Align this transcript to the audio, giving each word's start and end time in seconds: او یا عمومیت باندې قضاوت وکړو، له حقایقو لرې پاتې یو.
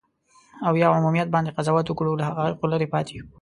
او 0.67 0.73
یا 0.81 0.87
عمومیت 0.97 1.27
باندې 1.31 1.55
قضاوت 1.57 1.87
وکړو، 1.89 2.19
له 2.19 2.25
حقایقو 2.29 2.71
لرې 2.73 2.87
پاتې 2.93 3.11
یو. 3.17 3.25